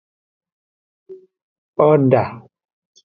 [1.75, 2.23] Poda.